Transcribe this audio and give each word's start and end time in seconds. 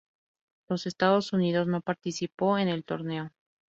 Los 0.67 0.87
Estados 0.87 1.31
Unidos 1.31 1.67
no 1.67 1.79
participó 1.81 2.57
en 2.57 2.69
el 2.69 2.83
torneo. 2.83 3.29